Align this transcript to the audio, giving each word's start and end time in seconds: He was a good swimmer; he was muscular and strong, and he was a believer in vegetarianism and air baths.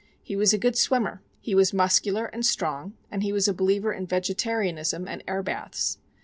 He 0.23 0.35
was 0.35 0.51
a 0.51 0.57
good 0.57 0.75
swimmer; 0.75 1.21
he 1.41 1.53
was 1.53 1.75
muscular 1.75 2.25
and 2.25 2.43
strong, 2.43 2.93
and 3.11 3.21
he 3.21 3.31
was 3.31 3.47
a 3.47 3.53
believer 3.53 3.93
in 3.93 4.07
vegetarianism 4.07 5.07
and 5.07 5.23
air 5.27 5.43
baths. 5.43 5.99